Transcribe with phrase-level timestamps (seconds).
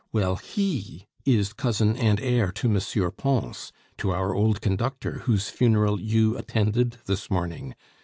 [0.11, 3.11] Well, he is cousin and heir to M.
[3.11, 7.75] Pons, to our old conductor whose funeral you attended this morning.